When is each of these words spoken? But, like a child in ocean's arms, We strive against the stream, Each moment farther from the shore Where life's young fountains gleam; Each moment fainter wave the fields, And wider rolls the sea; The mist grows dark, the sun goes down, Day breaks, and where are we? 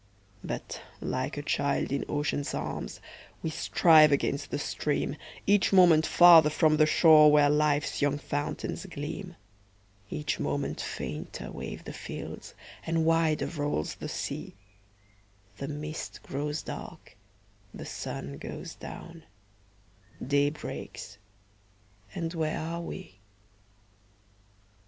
But, 0.43 0.81
like 0.99 1.37
a 1.37 1.43
child 1.43 1.91
in 1.91 2.03
ocean's 2.09 2.55
arms, 2.55 3.01
We 3.43 3.51
strive 3.51 4.11
against 4.11 4.49
the 4.49 4.57
stream, 4.57 5.15
Each 5.45 5.71
moment 5.71 6.07
farther 6.07 6.49
from 6.49 6.77
the 6.77 6.87
shore 6.87 7.31
Where 7.31 7.51
life's 7.51 8.01
young 8.01 8.17
fountains 8.17 8.87
gleam; 8.87 9.35
Each 10.09 10.39
moment 10.39 10.81
fainter 10.81 11.51
wave 11.51 11.83
the 11.83 11.93
fields, 11.93 12.55
And 12.83 13.05
wider 13.05 13.45
rolls 13.45 13.93
the 13.93 14.09
sea; 14.09 14.55
The 15.57 15.67
mist 15.67 16.21
grows 16.23 16.63
dark, 16.63 17.15
the 17.71 17.85
sun 17.85 18.39
goes 18.39 18.73
down, 18.73 19.25
Day 20.25 20.49
breaks, 20.49 21.19
and 22.15 22.33
where 22.33 22.57
are 22.59 22.81
we? 22.81 23.19